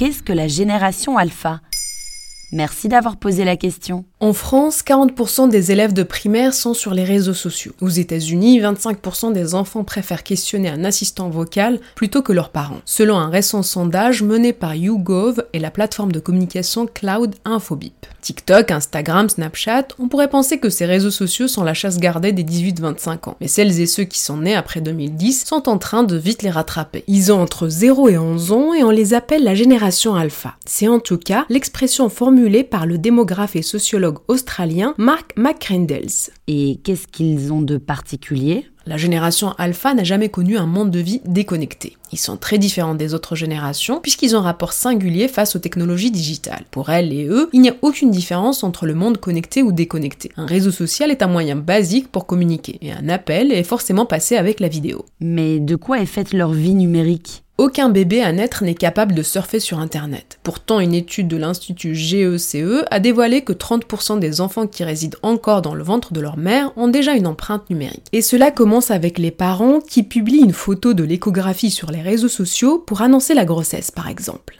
[0.00, 1.60] qu'est-ce que la génération alpha
[2.52, 4.06] Merci d'avoir posé la question.
[4.22, 7.72] En France, 40% des élèves de primaire sont sur les réseaux sociaux.
[7.80, 12.82] Aux États-Unis, 25% des enfants préfèrent questionner un assistant vocal plutôt que leurs parents.
[12.84, 17.94] Selon un récent sondage mené par YouGov et la plateforme de communication Cloud Infobip.
[18.20, 22.44] TikTok, Instagram, Snapchat, on pourrait penser que ces réseaux sociaux sont la chasse gardée des
[22.44, 23.36] 18-25 ans.
[23.40, 26.50] Mais celles et ceux qui sont nés après 2010 sont en train de vite les
[26.50, 27.04] rattraper.
[27.06, 30.56] Ils ont entre 0 et 11 ans et on les appelle la génération alpha.
[30.66, 36.30] C'est en tout cas l'expression formulée par le démographe et sociologue australien Mark McCrindles.
[36.46, 38.66] Et qu'est-ce qu'ils ont de particulier?
[38.86, 41.96] La génération alpha n'a jamais connu un monde de vie déconnecté.
[42.12, 46.10] Ils sont très différents des autres générations puisqu'ils ont un rapport singulier face aux technologies
[46.10, 46.64] digitales.
[46.70, 50.32] Pour elles et eux, il n'y a aucune différence entre le monde connecté ou déconnecté.
[50.36, 54.36] Un réseau social est un moyen basique pour communiquer et un appel est forcément passé
[54.36, 55.04] avec la vidéo.
[55.20, 57.44] Mais de quoi est faite leur vie numérique?
[57.60, 60.38] Aucun bébé à naître n'est capable de surfer sur Internet.
[60.42, 65.18] Pourtant, une étude de l'Institut GECE e a dévoilé que 30% des enfants qui résident
[65.22, 68.06] encore dans le ventre de leur mère ont déjà une empreinte numérique.
[68.12, 72.28] Et cela commence avec les parents qui publient une photo de l'échographie sur les réseaux
[72.28, 74.56] sociaux pour annoncer la grossesse, par exemple.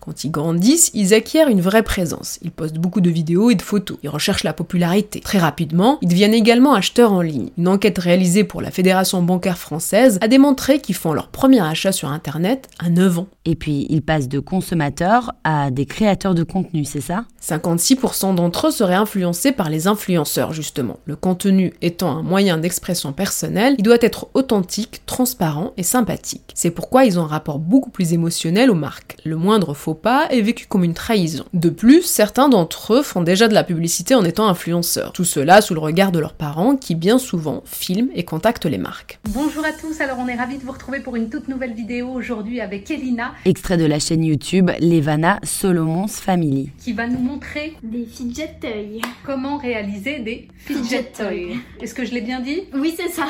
[0.00, 2.38] Quand ils grandissent, ils acquièrent une vraie présence.
[2.40, 3.98] Ils postent beaucoup de vidéos et de photos.
[4.02, 5.20] Ils recherchent la popularité.
[5.20, 7.50] Très rapidement, ils deviennent également acheteurs en ligne.
[7.58, 11.92] Une enquête réalisée pour la Fédération bancaire française a démontré qu'ils font leur premier achat
[11.92, 13.28] sur Internet à 9 ans.
[13.44, 17.24] Et puis, ils passent de consommateurs à des créateurs de contenu, c'est ça?
[17.42, 20.98] 56% d'entre eux seraient influencés par les influenceurs, justement.
[21.04, 26.52] Le contenu étant un moyen d'expression personnelle, il doit être authentique, transparent et sympathique.
[26.54, 29.16] C'est pourquoi ils ont un rapport beaucoup plus émotionnel aux marques.
[29.24, 31.44] Le moindre faux pas est vécu comme une trahison.
[31.54, 35.12] De plus, certains d'entre eux font déjà de la publicité en étant influenceurs.
[35.12, 38.78] Tout cela sous le regard de leurs parents qui bien souvent filment et contactent les
[38.78, 39.18] marques.
[39.30, 42.08] Bonjour à tous, alors on est ravis de vous retrouver pour une toute nouvelle vidéo
[42.08, 43.32] aujourd'hui avec Elina.
[43.44, 46.70] Extrait de la chaîne YouTube Levana Solomon's Family.
[46.78, 49.00] Qui va nous montrer des fidget toys.
[49.24, 51.56] Comment réaliser des fidget toys.
[51.80, 53.26] Est-ce que je l'ai bien dit Oui, c'est ça.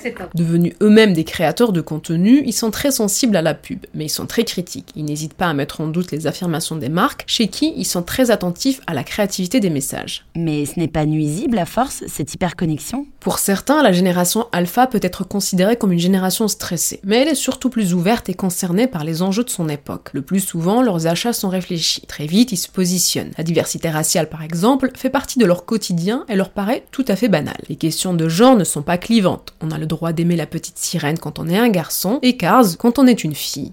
[0.00, 0.30] c'est top.
[0.34, 4.10] Devenus eux-mêmes des créateurs de contenu, ils sont très sensibles à la pub, mais ils
[4.10, 4.90] sont très critiques.
[4.96, 8.02] Ils n'hésitent pas à mettre en doute les affirmations des marques, chez qui ils sont
[8.02, 10.26] très attentifs à la créativité des messages.
[10.36, 13.06] Mais ce n'est pas nuisible à force, cette hyperconnexion?
[13.20, 17.34] Pour certains, la génération alpha peut être considérée comme une génération stressée, mais elle est
[17.34, 20.10] surtout plus ouverte et concernée par les enjeux de son époque.
[20.12, 22.02] Le plus souvent, leurs achats sont réfléchis.
[22.06, 23.32] Très vite, ils se positionnent.
[23.38, 27.16] La diversité raciale, par exemple, fait partie de leur quotidien et leur paraît tout à
[27.16, 27.56] fait banale.
[27.68, 29.54] Les questions de genre ne sont pas clivantes.
[29.60, 32.76] On a le droit d'aimer la petite sirène quand on est un garçon et Cars
[32.78, 33.72] quand on est une fille.